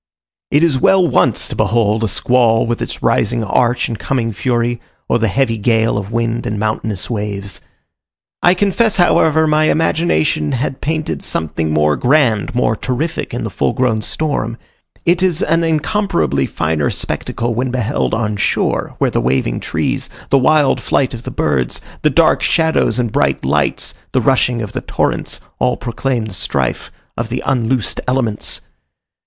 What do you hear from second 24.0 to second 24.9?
the rushing of the